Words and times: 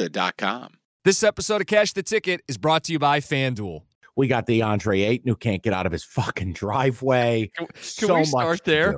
Serta.com. 0.00 0.74
This 1.04 1.22
episode 1.22 1.60
of 1.60 1.66
Cash 1.66 1.92
the 1.92 2.02
Ticket 2.02 2.42
is 2.48 2.58
brought 2.58 2.84
to 2.84 2.92
you 2.92 2.98
by 2.98 3.20
FanDuel. 3.20 3.82
We 4.16 4.28
got 4.28 4.46
DeAndre 4.46 5.06
Ayton 5.06 5.28
who 5.28 5.36
can't 5.36 5.62
get 5.62 5.72
out 5.72 5.86
of 5.86 5.92
his 5.92 6.04
fucking 6.04 6.52
driveway. 6.54 7.50
Can, 7.56 7.66
can 7.66 7.82
so 7.82 8.16
we 8.16 8.24
start 8.24 8.64
to 8.64 8.70
there? 8.70 8.94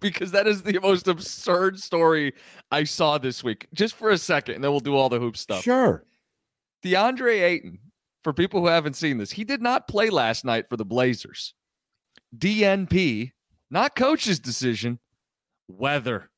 Because 0.00 0.32
that 0.32 0.46
is 0.46 0.62
the 0.62 0.78
most 0.80 1.06
absurd 1.06 1.78
story 1.78 2.34
I 2.70 2.84
saw 2.84 3.16
this 3.18 3.44
week. 3.44 3.66
Just 3.74 3.94
for 3.94 4.10
a 4.10 4.18
second, 4.18 4.56
and 4.56 4.64
then 4.64 4.70
we'll 4.70 4.80
do 4.80 4.96
all 4.96 5.08
the 5.08 5.20
hoop 5.20 5.36
stuff. 5.36 5.62
Sure. 5.62 6.04
DeAndre 6.84 7.42
Ayton, 7.42 7.78
for 8.24 8.32
people 8.32 8.60
who 8.60 8.66
haven't 8.66 8.94
seen 8.94 9.18
this, 9.18 9.30
he 9.30 9.44
did 9.44 9.62
not 9.62 9.88
play 9.88 10.10
last 10.10 10.44
night 10.44 10.68
for 10.68 10.76
the 10.76 10.84
Blazers. 10.84 11.54
DNP, 12.36 13.32
not 13.70 13.96
coach's 13.96 14.40
decision, 14.40 14.98
weather. 15.68 16.30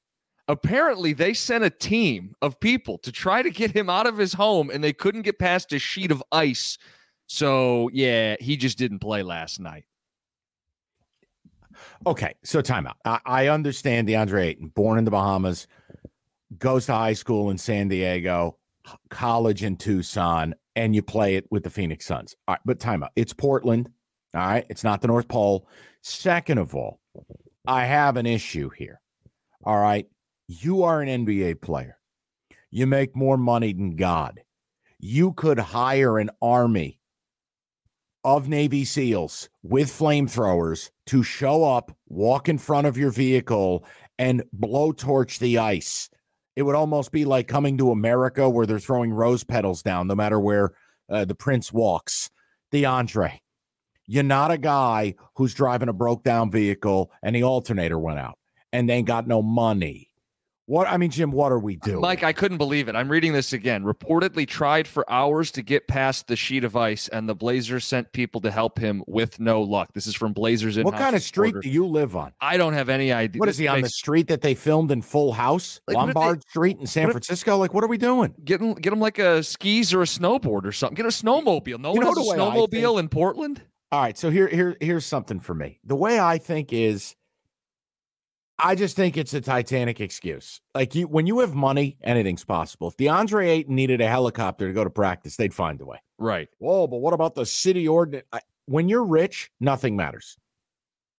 Apparently, 0.50 1.12
they 1.12 1.32
sent 1.32 1.62
a 1.62 1.70
team 1.70 2.34
of 2.42 2.58
people 2.58 2.98
to 2.98 3.12
try 3.12 3.40
to 3.40 3.50
get 3.50 3.70
him 3.70 3.88
out 3.88 4.08
of 4.08 4.18
his 4.18 4.32
home, 4.32 4.68
and 4.68 4.82
they 4.82 4.92
couldn't 4.92 5.22
get 5.22 5.38
past 5.38 5.72
a 5.72 5.78
sheet 5.78 6.10
of 6.10 6.24
ice. 6.32 6.76
So, 7.28 7.88
yeah, 7.92 8.34
he 8.40 8.56
just 8.56 8.76
didn't 8.76 8.98
play 8.98 9.22
last 9.22 9.60
night. 9.60 9.84
Okay, 12.04 12.34
so 12.42 12.60
timeout. 12.60 12.94
I, 13.04 13.20
I 13.24 13.46
understand 13.46 14.08
DeAndre 14.08 14.46
Ayton, 14.46 14.72
born 14.74 14.98
in 14.98 15.04
the 15.04 15.12
Bahamas, 15.12 15.68
goes 16.58 16.86
to 16.86 16.94
high 16.94 17.12
school 17.12 17.50
in 17.50 17.56
San 17.56 17.86
Diego, 17.86 18.58
college 19.08 19.62
in 19.62 19.76
Tucson, 19.76 20.52
and 20.74 20.96
you 20.96 21.02
play 21.02 21.36
it 21.36 21.46
with 21.52 21.62
the 21.62 21.70
Phoenix 21.70 22.06
Suns. 22.06 22.34
All 22.48 22.54
right, 22.54 22.60
but 22.64 22.80
timeout. 22.80 23.10
It's 23.14 23.32
Portland. 23.32 23.88
All 24.34 24.40
right, 24.40 24.66
it's 24.68 24.82
not 24.82 25.00
the 25.00 25.06
North 25.06 25.28
Pole. 25.28 25.68
Second 26.02 26.58
of 26.58 26.74
all, 26.74 26.98
I 27.68 27.84
have 27.84 28.16
an 28.16 28.26
issue 28.26 28.68
here. 28.70 29.00
All 29.62 29.78
right, 29.78 30.08
you 30.50 30.82
are 30.82 31.00
an 31.00 31.24
NBA 31.24 31.60
player. 31.60 31.96
You 32.72 32.88
make 32.88 33.14
more 33.14 33.36
money 33.36 33.72
than 33.72 33.94
God. 33.94 34.40
You 34.98 35.32
could 35.32 35.60
hire 35.60 36.18
an 36.18 36.30
army 36.42 36.98
of 38.24 38.48
Navy 38.48 38.84
SEALs 38.84 39.48
with 39.62 39.88
flamethrowers 39.88 40.90
to 41.06 41.22
show 41.22 41.62
up, 41.64 41.96
walk 42.08 42.48
in 42.48 42.58
front 42.58 42.88
of 42.88 42.98
your 42.98 43.12
vehicle, 43.12 43.84
and 44.18 44.42
blowtorch 44.58 45.38
the 45.38 45.58
ice. 45.58 46.10
It 46.56 46.62
would 46.62 46.74
almost 46.74 47.12
be 47.12 47.24
like 47.24 47.46
coming 47.46 47.78
to 47.78 47.92
America 47.92 48.50
where 48.50 48.66
they're 48.66 48.80
throwing 48.80 49.12
rose 49.12 49.44
petals 49.44 49.84
down 49.84 50.08
no 50.08 50.16
matter 50.16 50.40
where 50.40 50.72
uh, 51.08 51.24
the 51.24 51.34
prince 51.36 51.72
walks. 51.72 52.28
DeAndre, 52.72 53.38
you're 54.06 54.24
not 54.24 54.50
a 54.50 54.58
guy 54.58 55.14
who's 55.36 55.54
driving 55.54 55.88
a 55.88 55.92
broke 55.92 56.24
down 56.24 56.50
vehicle 56.50 57.12
and 57.22 57.36
the 57.36 57.44
alternator 57.44 58.00
went 58.00 58.18
out 58.18 58.36
and 58.72 58.88
they 58.88 58.94
ain't 58.94 59.06
got 59.06 59.28
no 59.28 59.42
money. 59.42 60.09
What 60.66 60.86
I 60.86 60.98
mean, 60.98 61.10
Jim, 61.10 61.32
what 61.32 61.50
are 61.50 61.58
we 61.58 61.76
doing? 61.76 62.00
Mike, 62.00 62.22
I 62.22 62.32
couldn't 62.32 62.58
believe 62.58 62.88
it. 62.88 62.94
I'm 62.94 63.08
reading 63.10 63.32
this 63.32 63.52
again. 63.52 63.82
Reportedly 63.82 64.46
tried 64.46 64.86
for 64.86 65.10
hours 65.10 65.50
to 65.52 65.62
get 65.62 65.88
past 65.88 66.28
the 66.28 66.36
sheet 66.36 66.62
of 66.62 66.76
ice, 66.76 67.08
and 67.08 67.28
the 67.28 67.34
Blazers 67.34 67.84
sent 67.84 68.12
people 68.12 68.40
to 68.42 68.52
help 68.52 68.78
him 68.78 69.02
with 69.08 69.40
no 69.40 69.62
luck. 69.62 69.90
This 69.94 70.06
is 70.06 70.14
from 70.14 70.32
Blazers 70.32 70.76
in 70.76 70.84
what 70.84 70.94
kind 70.94 71.16
of 71.16 71.22
street 71.22 71.56
do 71.60 71.68
you 71.68 71.86
live 71.86 72.14
on? 72.14 72.32
I 72.40 72.56
don't 72.56 72.74
have 72.74 72.88
any 72.88 73.12
idea. 73.12 73.40
What 73.40 73.48
is 73.48 73.56
This 73.56 73.62
he 73.64 73.68
on 73.68 73.80
the 73.80 73.88
street 73.88 74.28
that 74.28 74.42
they 74.42 74.54
filmed 74.54 74.92
in 74.92 75.02
Full 75.02 75.32
House, 75.32 75.80
Like, 75.88 75.96
if 75.96 76.00
they- 76.00 76.20
Lombard 76.20 76.48
Street 76.48 76.78
in 76.78 76.86
San 76.86 77.02
what 77.04 77.08
if- 77.10 77.12
Francisco? 77.14 77.56
Like, 77.58 77.74
what 77.74 77.82
are 77.82 77.88
we 77.88 77.98
doing? 77.98 78.32
Get 78.44 78.60
him, 78.60 78.74
get 78.74 78.92
him 78.92 79.00
like 79.00 79.18
a 79.18 79.42
skis 79.42 79.92
or 79.92 80.02
a 80.02 80.06
snowboard 80.06 80.64
or 80.66 80.72
something. 80.72 80.94
Get 80.94 81.06
a 81.06 81.08
snowmobile. 81.08 81.80
No 81.80 81.94
You 81.94 82.00
one 82.00 82.06
has 82.06 82.16
a 82.18 82.22
think- 82.22 82.36
snowmobile 82.36 83.00
in 83.00 83.08
Portland. 83.08 83.62
All 83.90 84.00
right, 84.00 84.16
so 84.16 84.30
here, 84.30 84.46
here, 84.46 84.76
here's 84.80 85.04
something 85.04 85.40
for 85.40 85.52
me. 85.52 85.80
The 85.84 85.96
way 85.96 86.20
I 86.20 86.38
think 86.38 86.72
is, 86.72 87.16
I 88.62 88.74
just 88.74 88.94
think 88.96 89.16
it's 89.16 89.32
a 89.32 89.40
Titanic 89.40 90.00
excuse. 90.00 90.60
Like 90.74 90.94
you, 90.94 91.06
when 91.06 91.26
you 91.26 91.40
have 91.40 91.54
money, 91.54 91.96
anything's 92.02 92.44
possible. 92.44 92.88
If 92.88 92.96
DeAndre 92.96 93.48
Ayton 93.48 93.74
needed 93.74 94.00
a 94.00 94.08
helicopter 94.08 94.68
to 94.68 94.74
go 94.74 94.84
to 94.84 94.90
practice, 94.90 95.36
they'd 95.36 95.54
find 95.54 95.80
a 95.80 95.86
way. 95.86 95.98
Right. 96.18 96.48
Whoa, 96.58 96.86
but 96.86 96.98
what 96.98 97.14
about 97.14 97.34
the 97.34 97.46
city 97.46 97.88
ordinance? 97.88 98.26
When 98.66 98.88
you're 98.88 99.04
rich, 99.04 99.50
nothing 99.60 99.96
matters. 99.96 100.36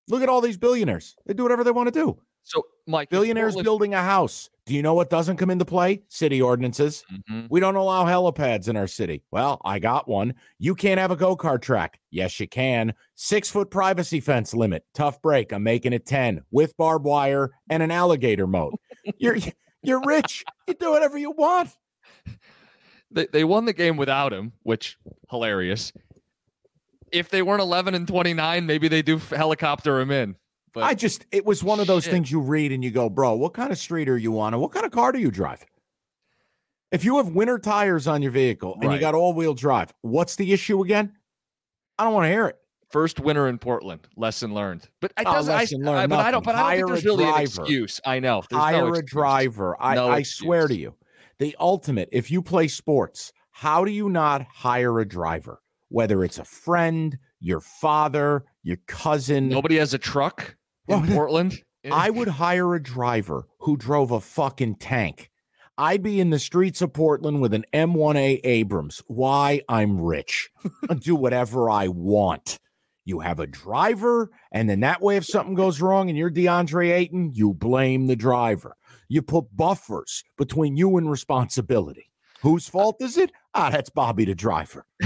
Look 0.08 0.22
at 0.24 0.30
all 0.30 0.42
these 0.42 0.58
billionaires; 0.58 1.16
they 1.26 1.34
do 1.34 1.44
whatever 1.44 1.64
they 1.64 1.72
want 1.72 1.88
to 1.88 2.00
do. 2.00 2.20
So, 2.44 2.64
Mike, 2.88 3.10
Billionaires 3.10 3.56
building 3.56 3.94
a 3.94 4.02
house. 4.02 4.50
Do 4.66 4.74
you 4.76 4.82
know 4.82 4.94
what 4.94 5.10
doesn't 5.10 5.38
come 5.38 5.50
into 5.50 5.66
play? 5.66 6.02
City 6.08 6.42
ordinances. 6.42 7.04
Mhm. 7.30 7.48
We 7.50 7.60
don't 7.60 7.76
allow 7.76 8.06
helipads 8.06 8.68
in 8.68 8.76
our 8.78 8.88
city. 8.88 9.24
Well, 9.32 9.60
I 9.64 9.80
got 9.80 10.08
one. 10.08 10.34
You 10.60 10.76
can't 10.76 11.00
have 11.00 11.12
a 11.12 11.16
go 11.16 11.36
kart 11.36 11.62
track. 11.62 12.00
Yes, 12.10 12.40
you 12.40 12.48
can. 12.48 12.94
Six 13.16 13.50
foot 13.50 13.70
privacy 13.70 14.20
fence 14.20 14.54
limit. 14.54 14.84
Tough 14.94 15.22
break. 15.22 15.52
I'm 15.52 15.64
making 15.64 15.94
it 15.94 16.06
10 16.06 16.42
with 16.52 16.76
barbed 16.78 17.06
wire 17.06 17.52
and 17.70 17.82
an 17.84 17.92
alligator 17.92 18.48
moat. 18.48 18.74
You're 19.18 19.38
you're 19.84 20.02
rich. 20.06 20.44
You 20.68 20.74
do 20.76 20.92
whatever 20.92 21.18
you 21.18 21.32
want. 21.32 21.70
They, 23.14 23.28
they 23.34 23.44
won 23.44 23.66
the 23.66 23.74
game 23.74 23.98
without 23.98 24.32
him, 24.32 24.54
which 24.64 24.98
hilarious. 25.30 25.92
If 27.12 27.30
they 27.30 27.42
weren't 27.42 27.62
11 27.62 27.94
and 27.94 28.08
29, 28.08 28.66
maybe 28.66 28.88
they 28.88 29.02
do 29.02 29.18
helicopter 29.18 30.00
him 30.00 30.12
in. 30.12 30.36
But 30.74 30.84
I 30.84 30.94
just 30.94 31.26
it 31.32 31.46
was 31.46 31.64
one 31.64 31.80
of 31.80 31.88
those 31.88 32.04
Shit. 32.06 32.14
things 32.14 32.32
you 32.32 32.40
read 32.40 32.72
and 32.72 32.84
you 32.84 32.92
go, 32.92 33.10
bro, 33.10 33.34
what 33.36 33.54
kind 33.54 33.72
of 33.72 33.78
street 33.78 34.08
are 34.08 34.18
you 34.18 34.40
on? 34.40 34.54
And 34.54 34.62
what 34.62 34.72
kind 34.72 34.86
of 34.86 34.92
car 34.92 35.12
do 35.12 35.20
you 35.20 35.30
drive? 35.32 35.66
If 36.92 37.06
you 37.06 37.18
have 37.18 37.30
winter 37.30 37.58
tires 37.60 38.08
on 38.08 38.22
your 38.22 38.32
vehicle 38.32 38.78
and 38.82 38.92
you 38.92 39.00
got 39.00 39.14
all-wheel 39.16 39.54
drive, 39.54 39.94
what's 40.02 40.36
the 40.36 40.52
issue 40.52 40.82
again? 40.82 41.14
I 41.98 42.04
don't 42.04 42.14
want 42.14 42.26
to 42.26 42.30
hear 42.30 42.48
it. 42.48 42.58
first 42.90 43.22
winner 43.22 43.48
in 43.48 43.58
Portland, 43.58 44.06
lesson 44.18 44.54
learned. 44.54 44.90
But 45.00 45.14
I 45.16 45.24
Oh, 45.26 45.34
does 45.34 45.48
I, 45.48 45.60
lesson 45.60 45.88
I- 45.88 45.92
learned, 45.92 46.10
but 46.10 46.20
I 46.20 46.32
don't. 46.32 46.44
But 46.44 46.56
I 46.56 46.78
don't 46.78 46.90
think 46.90 47.04
there's 47.04 47.06
a 47.06 47.08
really 47.18 47.24
an 47.24 47.42
excuse. 47.42 48.02
I 48.06 48.20
know. 48.20 48.44
There's 48.50 48.58
no 48.60 48.64
hire 48.66 48.86
a 48.86 48.90
excuse. 48.90 49.12
driver. 49.12 49.78
I, 49.82 49.96
No 49.96 50.10
I 50.10 50.24
swear 50.24 50.68
to 50.68 50.76
you, 50.76 50.94
the 51.40 51.56
ultimate, 51.60 52.10
if 52.12 52.30
you 52.30 52.42
play 52.42 52.68
sports, 52.68 53.32
how 53.52 53.86
do 53.86 53.92
you 53.92 54.10
not 54.10 54.42
hire 54.44 55.00
a 55.00 55.08
driver? 55.08 55.62
Whether 55.88 56.24
it's 56.26 56.40
a 56.40 56.44
friend, 56.46 57.18
your 57.40 57.62
father, 57.62 58.44
your 58.64 58.78
cousin. 58.88 59.48
Nobody 59.48 59.78
has 59.78 59.94
a 59.94 59.98
truck 59.98 60.56
in 60.92 61.08
Portland. 61.14 61.62
I 61.92 62.10
would 62.10 62.28
hire 62.28 62.76
a 62.76 62.82
driver 62.82 63.48
who 63.60 63.76
drove 63.76 64.12
a 64.12 64.22
fucking 64.22 64.76
tank. 64.76 65.32
I'd 65.78 66.04
be 66.04 66.20
in 66.20 66.30
the 66.30 66.38
streets 66.38 66.82
of 66.82 66.94
Portland 66.94 67.42
with 67.42 67.54
an 67.54 67.66
M1A 67.74 68.42
Abrams. 68.44 69.02
Why? 69.08 69.62
I'm 69.68 70.00
rich. 70.00 70.52
I'll 70.90 70.98
do 70.98 71.16
whatever 71.16 71.70
I 71.70 71.88
want. 71.88 72.60
You 73.04 73.22
have 73.22 73.40
a 73.40 73.48
driver, 73.48 74.30
and 74.52 74.70
then 74.70 74.82
that 74.82 75.02
way, 75.02 75.18
if 75.18 75.26
something 75.26 75.56
goes 75.56 75.82
wrong 75.82 76.10
and 76.10 76.18
you're 76.18 76.30
DeAndre 76.30 76.92
Ayton, 76.92 77.32
you 77.34 77.54
blame 77.54 78.06
the 78.06 78.16
driver. 78.16 78.76
You 79.08 79.24
put 79.24 79.56
buffers 79.56 80.24
between 80.38 80.78
you 80.78 80.98
and 80.98 81.10
responsibility. 81.10 82.12
Whose 82.42 82.68
fault 82.68 82.98
is 83.02 83.18
it? 83.18 83.32
Ah, 83.54 83.72
that's 83.72 83.90
Bobby 83.90 84.26
the 84.26 84.36
driver. 84.36 84.86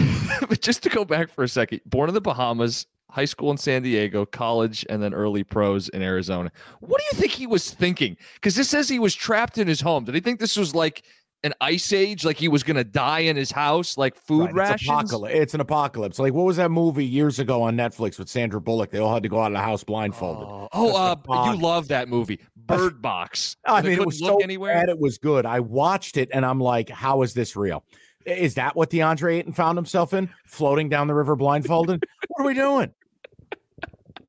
but 0.49 0.61
just 0.61 0.83
to 0.83 0.89
go 0.89 1.05
back 1.05 1.29
for 1.29 1.43
a 1.43 1.47
second, 1.47 1.81
born 1.85 2.09
in 2.09 2.15
the 2.15 2.21
Bahamas, 2.21 2.85
high 3.15 3.25
school 3.25 3.49
in 3.49 3.57
San 3.57 3.81
Diego, 3.81 4.25
college, 4.25 4.85
and 4.89 5.01
then 5.01 5.13
early 5.13 5.43
pros 5.43 5.87
in 5.89 6.01
Arizona. 6.01 6.51
What 6.81 6.99
do 6.99 7.05
you 7.13 7.17
think 7.19 7.31
he 7.31 7.47
was 7.47 7.71
thinking? 7.71 8.17
Because 8.35 8.55
this 8.55 8.69
says 8.69 8.89
he 8.89 8.99
was 8.99 9.15
trapped 9.15 9.57
in 9.57 9.67
his 9.67 9.79
home. 9.79 10.03
Did 10.03 10.15
he 10.15 10.21
think 10.21 10.39
this 10.41 10.57
was 10.57 10.75
like 10.75 11.05
an 11.43 11.53
ice 11.61 11.93
age, 11.93 12.25
like 12.25 12.37
he 12.37 12.47
was 12.49 12.61
going 12.63 12.75
to 12.75 12.83
die 12.83 13.19
in 13.19 13.37
his 13.37 13.51
house, 13.51 13.97
like 13.97 14.15
food 14.15 14.51
Right, 14.53 14.73
It's, 14.73 14.87
rations? 14.87 15.11
apocalypse. 15.11 15.35
it's 15.37 15.53
an 15.53 15.61
apocalypse. 15.61 16.19
Like, 16.19 16.33
what 16.33 16.43
was 16.45 16.57
that 16.57 16.71
movie 16.71 17.05
years 17.05 17.39
ago 17.39 17.61
on 17.61 17.77
Netflix 17.77 18.19
with 18.19 18.27
Sandra 18.27 18.59
Bullock? 18.59 18.89
They 18.91 18.99
all 18.99 19.13
had 19.13 19.23
to 19.23 19.29
go 19.29 19.39
out 19.39 19.47
of 19.47 19.53
the 19.53 19.59
house 19.59 19.83
blindfolded. 19.83 20.43
Oh, 20.43 20.67
oh 20.73 20.95
uh, 21.29 21.51
you 21.53 21.61
love 21.61 21.87
that 21.89 22.09
movie. 22.09 22.39
bird 22.57 23.01
box. 23.01 23.55
I 23.65 23.81
mean, 23.81 23.93
it 23.93 24.05
was 24.05 24.19
so 24.19 24.37
anywhere. 24.37 24.73
bad. 24.73 24.89
It 24.89 24.99
was 24.99 25.17
good. 25.19 25.45
I 25.45 25.61
watched 25.61 26.17
it 26.17 26.29
and 26.33 26.45
I'm 26.45 26.59
like, 26.59 26.89
how 26.89 27.21
is 27.21 27.33
this 27.33 27.55
real? 27.55 27.85
Is 28.25 28.55
that 28.55 28.75
what 28.75 28.89
DeAndre 28.89 29.35
Ayton 29.37 29.53
found 29.53 29.77
himself 29.77 30.13
in? 30.15 30.27
Floating 30.47 30.89
down 30.89 31.05
the 31.07 31.13
river 31.13 31.35
blindfolded? 31.35 32.03
what 32.29 32.43
are 32.43 32.47
we 32.47 32.55
doing? 32.55 32.91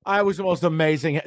I 0.07 0.23
was 0.23 0.37
the 0.37 0.45
most 0.45 0.63
amazing. 0.63 1.21